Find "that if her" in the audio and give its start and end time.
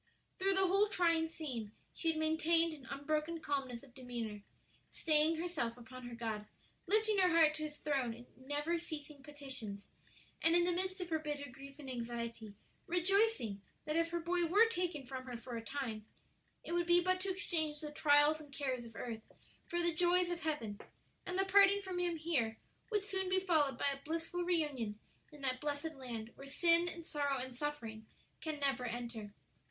13.85-14.19